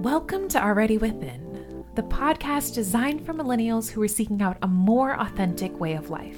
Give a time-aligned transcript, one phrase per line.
[0.00, 5.18] Welcome to Already Within, the podcast designed for millennials who are seeking out a more
[5.18, 6.36] authentic way of life.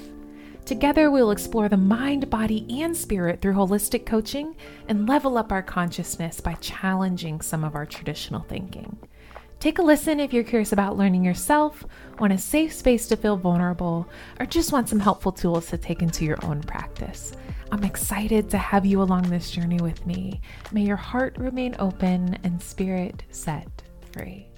[0.64, 4.54] Together, we'll explore the mind, body, and spirit through holistic coaching
[4.86, 8.96] and level up our consciousness by challenging some of our traditional thinking.
[9.58, 11.84] Take a listen if you're curious about learning yourself,
[12.20, 16.00] want a safe space to feel vulnerable, or just want some helpful tools to take
[16.00, 17.32] into your own practice.
[17.70, 20.40] I'm excited to have you along this journey with me.
[20.72, 24.48] May your heart remain open and spirit set free.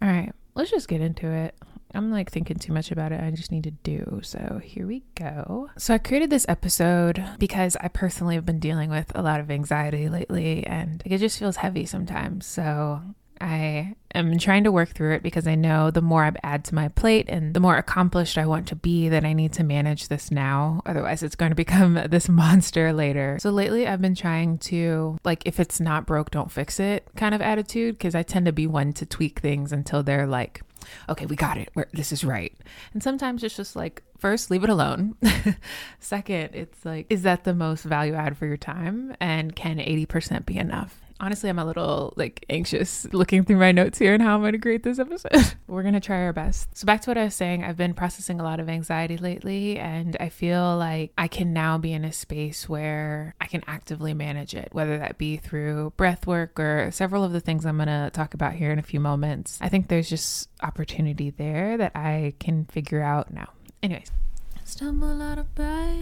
[0.00, 1.54] All right, let's just get into it.
[1.94, 3.20] I'm like thinking too much about it.
[3.20, 4.20] I just need to do.
[4.22, 5.70] So here we go.
[5.78, 9.50] So I created this episode because I personally have been dealing with a lot of
[9.50, 12.46] anxiety lately and it just feels heavy sometimes.
[12.46, 13.00] So
[13.40, 16.74] I am trying to work through it because I know the more I add to
[16.74, 20.08] my plate and the more accomplished I want to be, that I need to manage
[20.08, 20.82] this now.
[20.86, 23.38] Otherwise, it's going to become this monster later.
[23.40, 27.34] So lately, I've been trying to, like, if it's not broke, don't fix it kind
[27.34, 30.62] of attitude because I tend to be one to tweak things until they're like,
[31.08, 31.70] okay, we got it.
[31.74, 32.54] We're, this is right.
[32.92, 35.16] And sometimes it's just like, first, leave it alone.
[36.00, 39.14] Second, it's like, is that the most value add for your time?
[39.20, 41.03] And can 80% be enough?
[41.20, 44.40] Honestly, I'm a little like anxious looking through my notes here and how am I'm
[44.42, 45.54] going to create this episode.
[45.66, 46.76] We're going to try our best.
[46.76, 49.78] So, back to what I was saying, I've been processing a lot of anxiety lately,
[49.78, 54.14] and I feel like I can now be in a space where I can actively
[54.14, 57.88] manage it, whether that be through breath work or several of the things I'm going
[57.88, 59.58] to talk about here in a few moments.
[59.60, 63.50] I think there's just opportunity there that I can figure out now.
[63.82, 64.10] Anyways,
[64.64, 65.93] stumble out of bed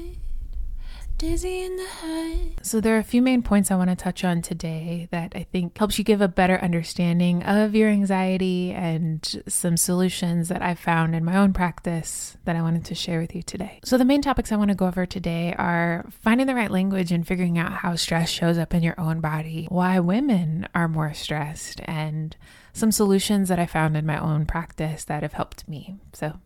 [1.23, 2.59] dizzy in the head.
[2.63, 5.45] So, there are a few main points I want to touch on today that I
[5.45, 10.81] think helps you give a better understanding of your anxiety and some solutions that I've
[10.81, 13.79] found in my own practice that I wanted to share with you today.
[13.85, 17.13] So, the main topics I want to go over today are finding the right language
[17.13, 21.15] and figuring out how stress shows up in your own body, why women are more
[21.15, 22.37] stressed, and
[22.73, 26.01] some solutions that I found in my own practice that have helped me.
[26.15, 26.41] So,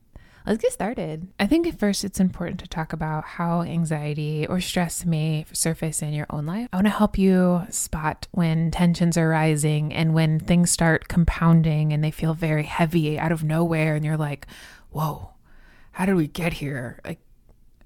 [0.46, 1.26] Let's get started.
[1.40, 6.02] I think at first it's important to talk about how anxiety or stress may surface
[6.02, 6.68] in your own life.
[6.72, 11.92] I want to help you spot when tensions are rising and when things start compounding
[11.92, 14.46] and they feel very heavy out of nowhere, and you're like,
[14.90, 15.30] whoa,
[15.90, 17.00] how did we get here?
[17.04, 17.18] Like,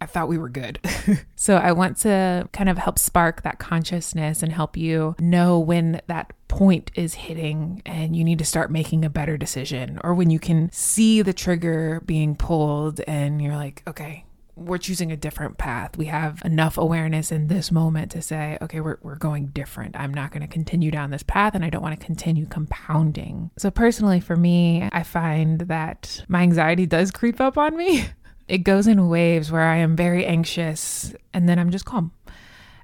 [0.00, 0.78] I thought we were good.
[1.36, 6.00] so I want to kind of help spark that consciousness and help you know when
[6.06, 10.30] that point is hitting and you need to start making a better decision or when
[10.30, 14.24] you can see the trigger being pulled and you're like, okay,
[14.56, 15.96] we're choosing a different path.
[15.96, 19.96] We have enough awareness in this moment to say, okay, we're, we're going different.
[19.96, 23.50] I'm not going to continue down this path and I don't want to continue compounding.
[23.56, 28.06] So, personally, for me, I find that my anxiety does creep up on me.
[28.50, 32.10] It goes in waves where I am very anxious and then I'm just calm.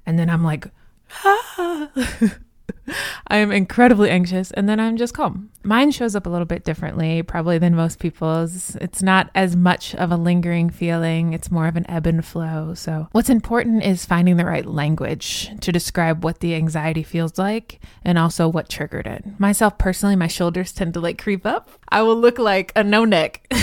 [0.05, 0.67] And then I'm like,
[1.25, 1.91] ah.
[3.27, 5.49] I am incredibly anxious and then I'm just calm.
[5.63, 8.77] Mine shows up a little bit differently, probably than most people's.
[8.77, 12.73] It's not as much of a lingering feeling, it's more of an ebb and flow.
[12.73, 17.81] So, what's important is finding the right language to describe what the anxiety feels like
[18.05, 19.37] and also what triggered it.
[19.37, 21.69] Myself personally, my shoulders tend to like creep up.
[21.89, 23.53] I will look like a no neck.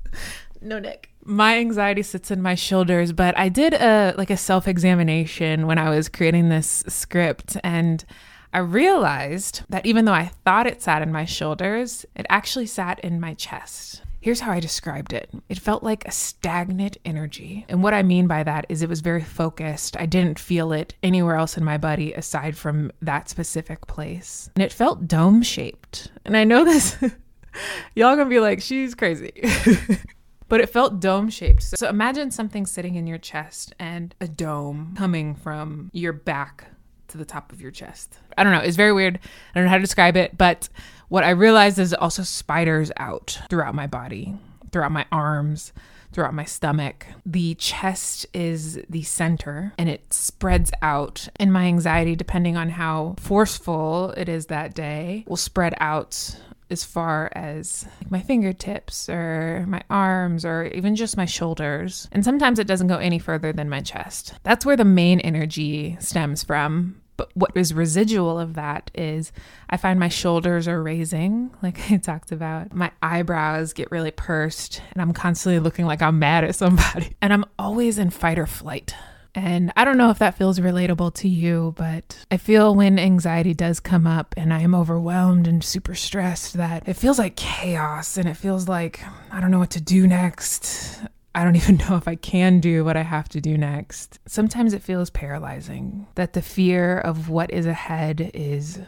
[0.60, 5.66] no neck my anxiety sits in my shoulders, but I did a like a self-examination
[5.66, 8.04] when I was creating this script and
[8.52, 12.98] I realized that even though I thought it sat in my shoulders, it actually sat
[13.00, 14.02] in my chest.
[14.20, 17.66] Here's how I described it it felt like a stagnant energy.
[17.68, 19.98] And what I mean by that is it was very focused.
[19.98, 24.48] I didn't feel it anywhere else in my body aside from that specific place.
[24.56, 26.10] And it felt dome shaped.
[26.24, 26.96] And I know this,
[27.94, 29.32] y'all gonna be like, she's crazy.
[30.48, 31.62] but it felt dome shaped.
[31.62, 36.68] So imagine something sitting in your chest and a dome coming from your back
[37.08, 38.18] to the top of your chest.
[38.36, 38.60] I don't know.
[38.60, 39.18] It's very weird.
[39.18, 40.68] I don't know how to describe it, but
[41.08, 44.36] what I realized is also spiders out throughout my body,
[44.72, 45.72] throughout my arms,
[46.12, 47.06] throughout my stomach.
[47.24, 51.28] The chest is the center and it spreads out.
[51.36, 56.36] And my anxiety, depending on how forceful it is that day, will spread out
[56.70, 62.08] as far as like my fingertips or my arms or even just my shoulders.
[62.12, 64.34] And sometimes it doesn't go any further than my chest.
[64.42, 67.00] That's where the main energy stems from.
[67.16, 69.32] But what is residual of that is
[69.68, 72.72] I find my shoulders are raising, like I talked about.
[72.72, 77.16] My eyebrows get really pursed, and I'm constantly looking like I'm mad at somebody.
[77.20, 78.94] And I'm always in fight or flight.
[79.34, 83.54] And I don't know if that feels relatable to you, but I feel when anxiety
[83.54, 88.16] does come up and I am overwhelmed and super stressed that it feels like chaos
[88.16, 91.00] and it feels like I don't know what to do next.
[91.34, 94.18] I don't even know if I can do what I have to do next.
[94.26, 98.80] Sometimes it feels paralyzing that the fear of what is ahead is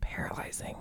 [0.00, 0.76] paralyzing.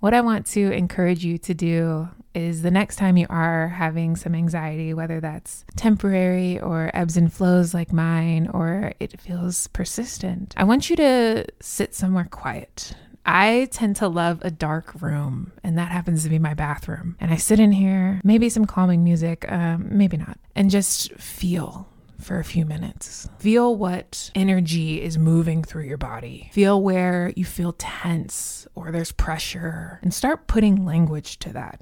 [0.00, 4.14] What I want to encourage you to do is the next time you are having
[4.14, 10.52] some anxiety, whether that's temporary or ebbs and flows like mine, or it feels persistent,
[10.56, 12.94] I want you to sit somewhere quiet.
[13.24, 17.16] I tend to love a dark room, and that happens to be my bathroom.
[17.18, 21.88] And I sit in here, maybe some calming music, um, maybe not, and just feel
[22.20, 23.28] for a few minutes.
[23.38, 26.50] Feel what energy is moving through your body.
[26.52, 31.80] Feel where you feel tense or there's pressure, and start putting language to that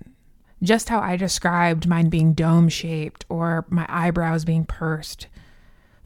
[0.64, 5.28] just how I described mine being dome shaped or my eyebrows being pursed.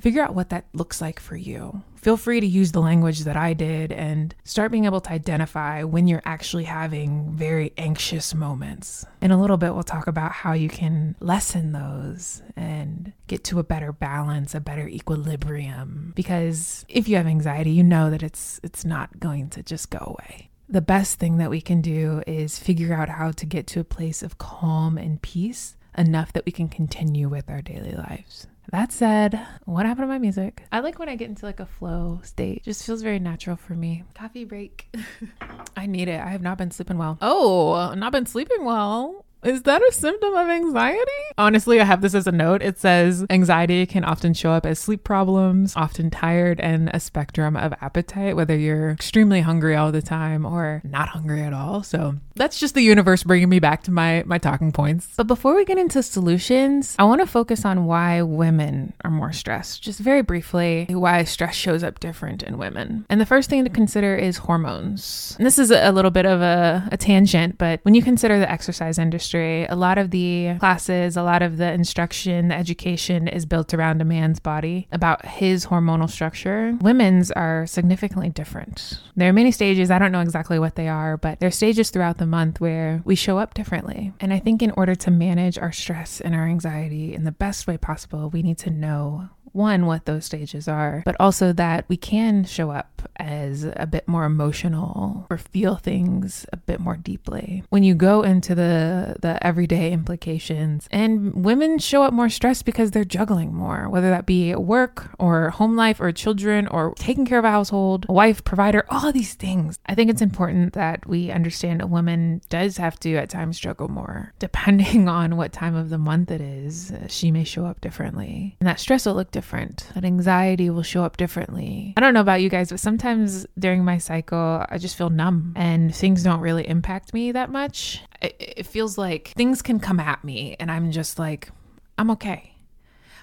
[0.00, 1.82] Figure out what that looks like for you.
[1.96, 5.82] Feel free to use the language that I did and start being able to identify
[5.82, 9.04] when you're actually having very anxious moments.
[9.20, 13.58] In a little bit, we'll talk about how you can lessen those and get to
[13.58, 16.12] a better balance, a better equilibrium.
[16.14, 19.98] Because if you have anxiety, you know that it's it's not going to just go
[19.98, 23.80] away the best thing that we can do is figure out how to get to
[23.80, 28.46] a place of calm and peace enough that we can continue with our daily lives.
[28.70, 30.62] That said, what happened to my music?
[30.70, 32.58] I like when I get into like a flow state.
[32.58, 34.04] It just feels very natural for me.
[34.14, 34.94] Coffee break.
[35.76, 36.20] I need it.
[36.20, 37.16] I have not been sleeping well.
[37.22, 39.24] Oh, not been sleeping well.
[39.44, 40.98] Is that a symptom of anxiety?
[41.36, 42.60] Honestly, I have this as a note.
[42.60, 47.56] It says anxiety can often show up as sleep problems, often tired, and a spectrum
[47.56, 51.84] of appetite, whether you're extremely hungry all the time or not hungry at all.
[51.84, 55.08] So that's just the universe bringing me back to my, my talking points.
[55.16, 59.32] But before we get into solutions, I want to focus on why women are more
[59.32, 59.82] stressed.
[59.82, 63.06] Just very briefly, why stress shows up different in women.
[63.08, 65.36] And the first thing to consider is hormones.
[65.38, 68.50] And this is a little bit of a, a tangent, but when you consider the
[68.50, 73.46] exercise industry, a lot of the classes, a lot of the instruction, the education is
[73.46, 76.76] built around a man's body, about his hormonal structure.
[76.80, 79.00] Women's are significantly different.
[79.16, 81.90] There are many stages, I don't know exactly what they are, but there are stages
[81.90, 84.12] throughout the month where we show up differently.
[84.20, 87.66] And I think in order to manage our stress and our anxiety in the best
[87.66, 91.96] way possible, we need to know one, what those stages are, but also that we
[91.96, 97.62] can show up as a bit more emotional or feel things a bit more deeply.
[97.70, 102.90] When you go into the the everyday implications, and women show up more stressed because
[102.90, 107.26] they're juggling more, whether that be at work or home life or children or taking
[107.26, 109.78] care of a household, wife, provider, all these things.
[109.86, 113.88] I think it's important that we understand a woman does have to at times struggle
[113.88, 114.32] more.
[114.38, 118.56] Depending on what time of the month it is, uh, she may show up differently.
[118.60, 119.88] And that stress will look different.
[119.94, 121.94] That anxiety will show up differently.
[121.96, 125.52] I don't know about you guys, but sometimes during my cycle, I just feel numb
[125.56, 128.02] and things don't really impact me that much.
[128.22, 131.50] It, it feels like things can come at me and I'm just like,
[131.98, 132.54] I'm okay.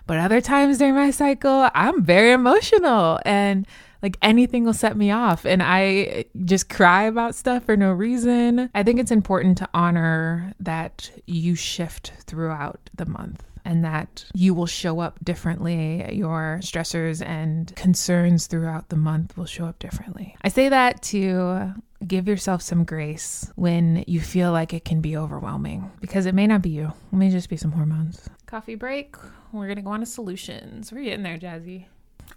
[0.06, 3.65] But other times during my cycle, I'm very emotional and
[4.03, 8.69] like anything will set me off and I just cry about stuff for no reason.
[8.75, 14.53] I think it's important to honor that you shift throughout the month and that you
[14.53, 16.13] will show up differently.
[16.13, 20.38] Your stressors and concerns throughout the month will show up differently.
[20.44, 21.73] I say that to
[22.06, 26.45] give yourself some grace when you feel like it can be overwhelming because it may
[26.45, 26.94] not be you.
[27.12, 28.29] It may just be some hormones.
[28.45, 29.15] Coffee break.
[29.51, 30.91] We're going to go on to solutions.
[30.91, 31.85] We're getting there, Jazzy.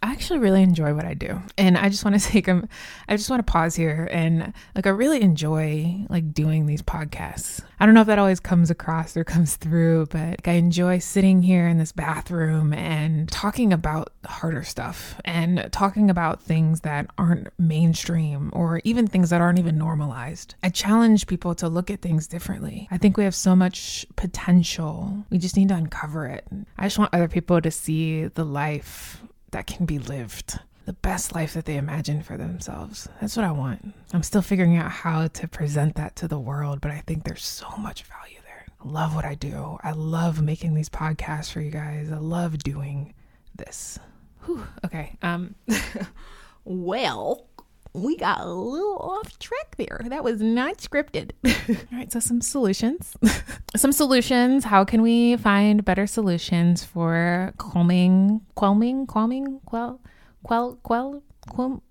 [0.02, 1.40] I actually really enjoy what I do.
[1.56, 4.90] And I just want to take i just want to pause here and like I
[4.90, 7.60] really enjoy like doing these podcasts.
[7.80, 10.98] I don't know if that always comes across or comes through, but like, I enjoy
[10.98, 17.10] sitting here in this bathroom and talking about harder stuff and talking about things that
[17.18, 20.54] aren't mainstream or even things that aren't even normalized.
[20.62, 22.88] I challenge people to look at things differently.
[22.90, 25.24] I think we have so much potential.
[25.30, 26.46] We just need to uncover it.
[26.78, 31.34] I just want other people to see the life that can be lived the best
[31.34, 33.10] life that they imagine for themselves.
[33.20, 33.92] That's what I want.
[34.14, 37.44] I'm still figuring out how to present that to the world, but I think there's
[37.44, 38.64] so much value there.
[38.82, 39.76] I love what I do.
[39.82, 42.10] I love making these podcasts for you guys.
[42.10, 43.12] I love doing
[43.54, 43.98] this.
[44.46, 44.66] Whew.
[44.82, 45.18] Okay.
[45.20, 45.56] Um
[46.64, 47.47] well,
[47.98, 50.00] we got a little off track there.
[50.06, 51.32] That was not scripted.
[51.92, 53.16] All right, so some solutions.
[53.76, 54.64] some solutions.
[54.64, 60.00] How can we find better solutions for calming, calming, calming, quell,
[60.42, 61.82] quell, quell, quell,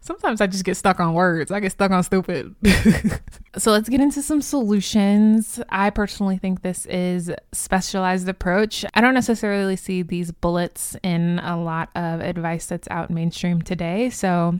[0.00, 1.50] Sometimes I just get stuck on words.
[1.50, 2.54] I get stuck on stupid.
[3.56, 5.60] so let's get into some solutions.
[5.68, 8.84] I personally think this is specialized approach.
[8.94, 14.10] I don't necessarily see these bullets in a lot of advice that's out mainstream today.
[14.10, 14.58] So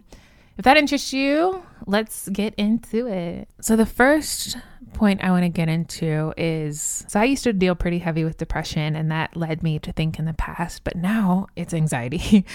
[0.58, 3.48] if that interests you, let's get into it.
[3.60, 4.56] So the first
[4.92, 8.36] point I want to get into is so I used to deal pretty heavy with
[8.36, 12.44] depression and that led me to think in the past, but now it's anxiety.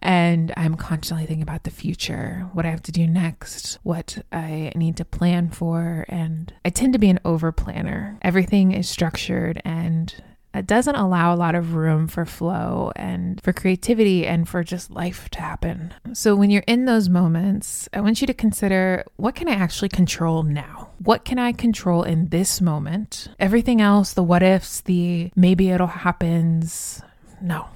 [0.00, 4.72] And I'm constantly thinking about the future, what I have to do next, what I
[4.74, 6.04] need to plan for.
[6.08, 8.18] And I tend to be an over planner.
[8.22, 10.14] Everything is structured and
[10.56, 14.90] it doesn't allow a lot of room for flow and for creativity and for just
[14.90, 15.92] life to happen.
[16.14, 19.90] So when you're in those moments, I want you to consider what can I actually
[19.90, 20.90] control now?
[20.98, 23.28] What can I control in this moment?
[23.38, 27.02] Everything else, the what ifs, the maybe it'll happens,
[27.40, 27.68] no.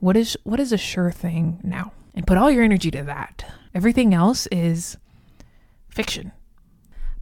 [0.00, 1.92] What is what is a sure thing now?
[2.14, 3.44] And put all your energy to that.
[3.74, 4.96] Everything else is
[5.88, 6.32] fiction.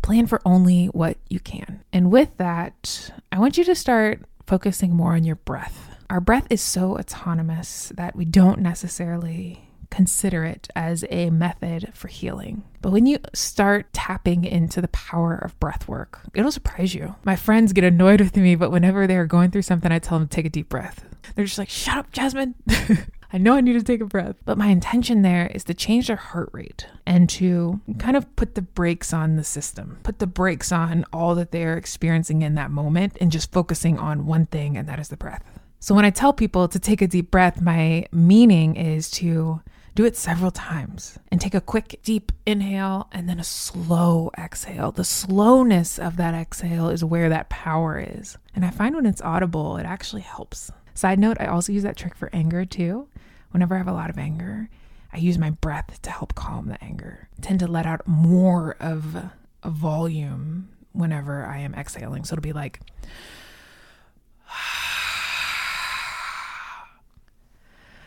[0.03, 1.83] Plan for only what you can.
[1.93, 5.91] And with that, I want you to start focusing more on your breath.
[6.09, 12.09] Our breath is so autonomous that we don't necessarily consider it as a method for
[12.09, 12.65] healing.
[12.83, 17.17] But when you start tapping into the power of breath work, it'll surprise you.
[17.25, 20.29] My friends get annoyed with me, but whenever they're going through something, I tell them
[20.29, 21.05] to take a deep breath.
[21.35, 22.55] They're just like, shut up, Jasmine.
[23.33, 24.37] I know I need to take a breath.
[24.45, 28.55] But my intention there is to change their heart rate and to kind of put
[28.55, 32.71] the brakes on the system, put the brakes on all that they're experiencing in that
[32.71, 35.45] moment and just focusing on one thing, and that is the breath.
[35.81, 39.61] So when I tell people to take a deep breath, my meaning is to
[39.97, 44.93] do it several times and take a quick, deep inhale and then a slow exhale.
[44.93, 48.37] The slowness of that exhale is where that power is.
[48.55, 50.71] And I find when it's audible, it actually helps.
[50.93, 53.09] Side note, I also use that trick for anger too.
[53.53, 54.69] Whenever I have a lot of anger,
[55.15, 57.31] I use my breath to help calm the anger.
[57.39, 59.17] I tend to let out more of
[59.63, 62.25] a volume whenever I am exhaling.
[62.25, 62.81] So it'll be like,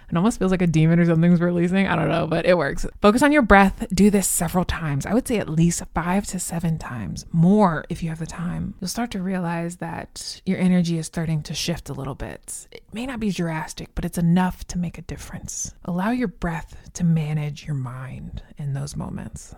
[0.09, 1.87] It almost feels like a demon or something's releasing.
[1.87, 2.85] I don't know, but it works.
[3.01, 3.87] Focus on your breath.
[3.93, 5.05] Do this several times.
[5.05, 8.73] I would say at least five to seven times, more if you have the time.
[8.79, 12.67] You'll start to realize that your energy is starting to shift a little bit.
[12.71, 15.73] It may not be drastic, but it's enough to make a difference.
[15.85, 19.55] Allow your breath to manage your mind in those moments.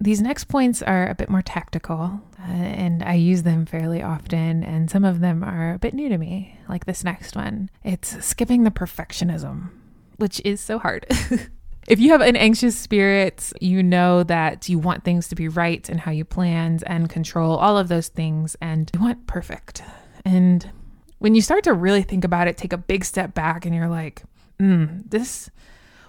[0.00, 4.62] These next points are a bit more tactical, uh, and I use them fairly often,
[4.64, 7.70] and some of them are a bit new to me, like this next one.
[7.82, 9.70] It's skipping the perfectionism,
[10.16, 11.06] which is so hard.
[11.88, 15.88] if you have an anxious spirit, you know that you want things to be right
[15.88, 19.82] and how you planned and control all of those things, and you want perfect.
[20.24, 20.70] And
[21.18, 23.88] when you start to really think about it, take a big step back, and you're
[23.88, 24.22] like,
[24.58, 25.50] mm, this,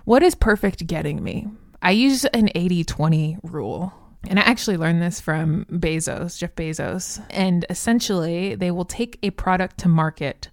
[0.06, 1.48] what is perfect getting me?
[1.86, 3.94] I use an 80 20 rule.
[4.28, 7.24] And I actually learned this from Bezos, Jeff Bezos.
[7.30, 10.50] And essentially, they will take a product to market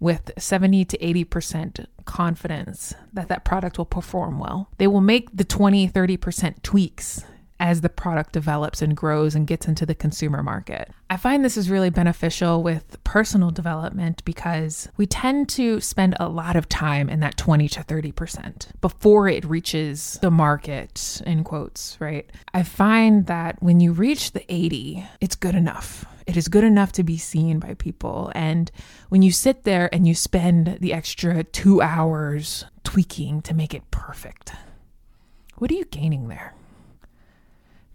[0.00, 4.70] with 70 to 80% confidence that that product will perform well.
[4.78, 7.22] They will make the 20, 30% tweaks
[7.62, 10.90] as the product develops and grows and gets into the consumer market.
[11.08, 16.28] I find this is really beneficial with personal development because we tend to spend a
[16.28, 21.96] lot of time in that 20 to 30% before it reaches the market, in quotes,
[22.00, 22.28] right?
[22.52, 26.04] I find that when you reach the 80, it's good enough.
[26.26, 28.32] It is good enough to be seen by people.
[28.34, 28.72] And
[29.08, 33.88] when you sit there and you spend the extra two hours tweaking to make it
[33.92, 34.52] perfect,
[35.58, 36.54] what are you gaining there?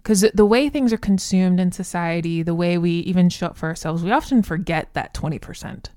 [0.08, 3.68] Because the way things are consumed in society, the way we even show up for
[3.68, 5.88] ourselves, we often forget that 20%.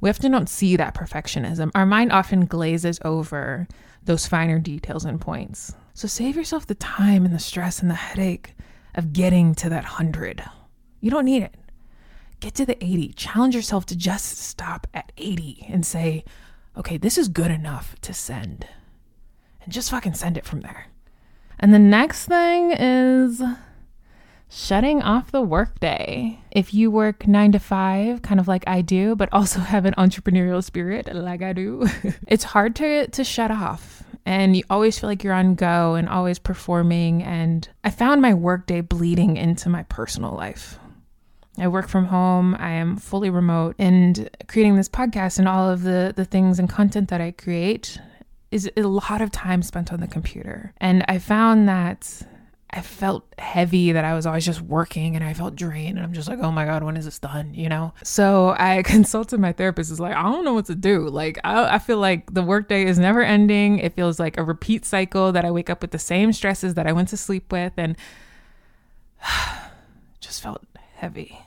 [0.00, 1.70] We often don't see that perfectionism.
[1.74, 3.68] Our mind often glazes over
[4.02, 5.74] those finer details and points.
[5.92, 8.54] So save yourself the time and the stress and the headache
[8.94, 10.42] of getting to that 100.
[11.02, 11.54] You don't need it.
[12.40, 13.12] Get to the 80.
[13.12, 16.24] Challenge yourself to just stop at 80 and say,
[16.78, 18.66] okay, this is good enough to send.
[19.62, 20.86] And just fucking send it from there.
[21.64, 23.42] And the next thing is
[24.50, 26.38] shutting off the workday.
[26.50, 29.94] If you work nine to five, kind of like I do, but also have an
[29.96, 31.88] entrepreneurial spirit like I do,
[32.28, 34.02] it's hard to, to shut off.
[34.26, 37.22] And you always feel like you're on go and always performing.
[37.22, 40.78] And I found my workday bleeding into my personal life.
[41.56, 42.54] I work from home.
[42.58, 46.68] I am fully remote and creating this podcast and all of the, the things and
[46.68, 47.98] content that I create
[48.54, 50.72] is a lot of time spent on the computer.
[50.80, 52.22] And I found that
[52.70, 56.12] I felt heavy that I was always just working and I felt drained and I'm
[56.12, 57.52] just like, oh my God, when is this done?
[57.52, 57.92] You know?
[58.04, 61.08] So I consulted my therapist, is like, I don't know what to do.
[61.08, 63.80] Like, I, I feel like the workday is never ending.
[63.80, 66.86] It feels like a repeat cycle that I wake up with the same stresses that
[66.86, 67.96] I went to sleep with and
[70.20, 70.62] just felt
[70.94, 71.40] heavy.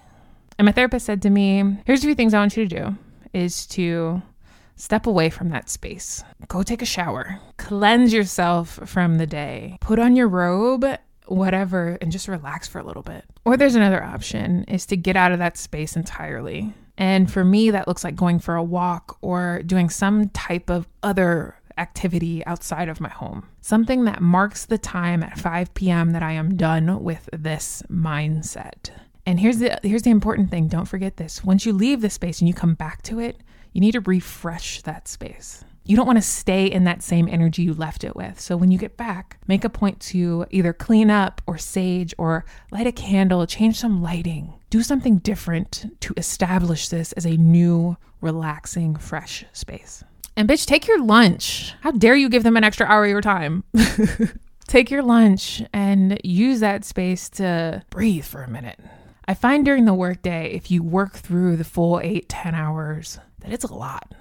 [0.59, 2.97] And my therapist said to me, here's a few things I want you to do
[3.31, 4.21] is to
[4.79, 6.24] Step away from that space.
[6.48, 7.39] Go take a shower.
[7.57, 9.77] Cleanse yourself from the day.
[9.81, 10.86] Put on your robe,
[11.25, 13.25] whatever, and just relax for a little bit.
[13.43, 16.75] Or there's another option is to get out of that space entirely.
[16.96, 20.88] And for me, that looks like going for a walk or doing some type of
[21.01, 23.48] other activity outside of my home.
[23.62, 26.12] Something that marks the time at 5 p.m.
[26.12, 28.91] that I am done with this mindset.
[29.25, 31.43] And here's the here's the important thing, don't forget this.
[31.43, 33.41] Once you leave the space and you come back to it,
[33.74, 35.63] you need to refresh that space.
[35.88, 38.41] You don't want to stay in that same energy you left it with.
[38.41, 42.43] So when you get back, make a point to either clean up or sage or
[42.71, 47.95] light a candle, change some lighting, do something different to establish this as a new,
[48.19, 50.03] relaxing, fresh space.
[50.36, 51.74] And bitch, take your lunch.
[51.81, 53.63] How dare you give them an extra hour of your time?
[54.67, 58.79] take your lunch and use that space to breathe for a minute.
[59.25, 63.51] I find during the workday, if you work through the full eight, 10 hours, that
[63.51, 64.13] it's a lot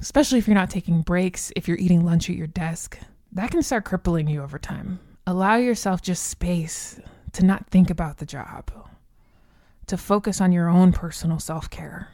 [0.00, 2.98] especially if you're not taking breaks, if you're eating lunch at your desk.
[3.32, 4.98] That can start crippling you over time.
[5.26, 6.98] Allow yourself just space
[7.32, 8.70] to not think about the job,
[9.86, 12.08] to focus on your own personal self care.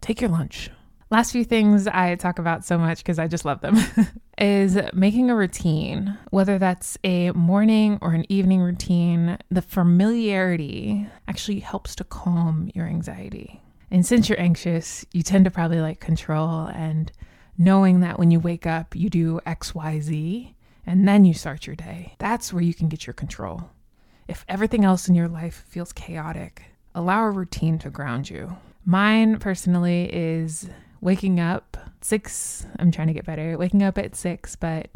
[0.00, 0.70] Take your lunch.
[1.10, 3.78] Last few things I talk about so much because I just love them
[4.38, 9.38] is making a routine, whether that's a morning or an evening routine.
[9.50, 13.62] The familiarity actually helps to calm your anxiety.
[13.90, 17.10] And since you're anxious, you tend to probably like control and
[17.56, 20.54] knowing that when you wake up, you do X, Y, Z,
[20.86, 22.14] and then you start your day.
[22.18, 23.70] That's where you can get your control.
[24.26, 26.64] If everything else in your life feels chaotic,
[26.94, 28.56] allow a routine to ground you.
[28.84, 30.68] Mine personally is
[31.00, 32.66] waking up six.
[32.78, 33.56] I'm trying to get better.
[33.56, 34.88] Waking up at six, but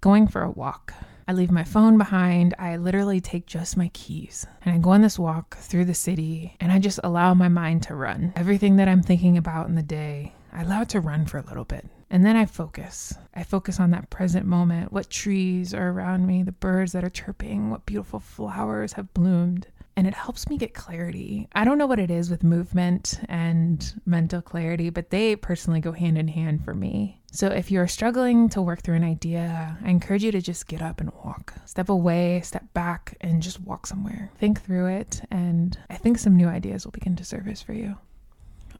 [0.00, 0.94] going for a walk.
[1.28, 2.54] I leave my phone behind.
[2.56, 6.54] I literally take just my keys and I go on this walk through the city
[6.60, 8.32] and I just allow my mind to run.
[8.36, 11.44] Everything that I'm thinking about in the day, I allow it to run for a
[11.44, 11.84] little bit.
[12.10, 13.12] And then I focus.
[13.34, 17.10] I focus on that present moment, what trees are around me, the birds that are
[17.10, 19.66] chirping, what beautiful flowers have bloomed.
[19.98, 21.48] And it helps me get clarity.
[21.54, 25.92] I don't know what it is with movement and mental clarity, but they personally go
[25.92, 27.22] hand in hand for me.
[27.32, 30.82] So if you're struggling to work through an idea, I encourage you to just get
[30.82, 31.54] up and walk.
[31.64, 34.30] Step away, step back, and just walk somewhere.
[34.38, 37.96] Think through it, and I think some new ideas will begin to surface for you.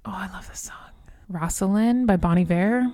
[0.04, 0.76] Oh, I love this song.
[1.28, 2.92] Roslyn by Bon Iver.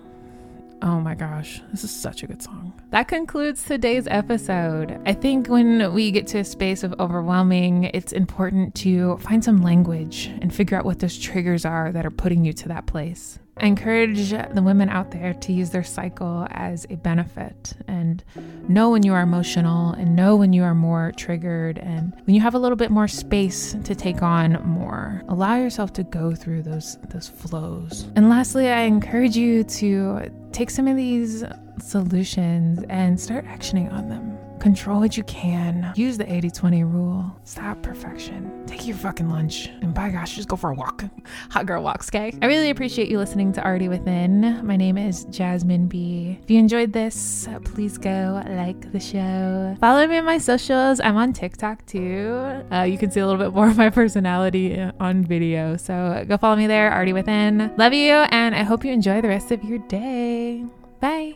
[0.83, 2.73] Oh my gosh, this is such a good song.
[2.91, 5.01] That concludes today's episode.
[5.07, 9.63] I think when we get to a space of overwhelming, it's important to find some
[9.63, 13.39] language and figure out what those triggers are that are putting you to that place.
[13.59, 18.25] I encourage the women out there to use their cycle as a benefit and
[18.69, 22.41] know when you are emotional and know when you are more triggered and when you
[22.41, 25.23] have a little bit more space to take on more.
[25.29, 28.07] Allow yourself to go through those those flows.
[28.17, 31.45] And lastly, I encourage you to take some of these
[31.79, 34.39] solutions and start actioning on them.
[34.63, 35.93] Control what you can.
[35.97, 37.37] Use the 80 20 rule.
[37.43, 38.65] Stop perfection.
[38.65, 39.67] Take your fucking lunch.
[39.81, 41.05] And by gosh, just go for a walk.
[41.51, 42.33] Hot girl walks, okay?
[42.41, 44.65] I really appreciate you listening to Already Within.
[44.65, 46.39] My name is Jasmine B.
[46.45, 49.77] If you enjoyed this, please go like the show.
[49.81, 51.01] Follow me on my socials.
[51.01, 52.63] I'm on TikTok too.
[52.71, 55.77] Uh, you can see a little bit more of my personality on video.
[55.77, 57.75] So go follow me there, Already Within.
[57.79, 60.65] Love you, and I hope you enjoy the rest of your day.
[61.01, 61.35] Bye.